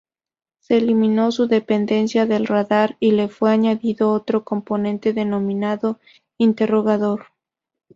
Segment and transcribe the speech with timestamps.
[0.57, 5.99] Se eliminó su dependencia del radar y le fue añadido otro componente denominado
[6.39, 7.27] interrogador.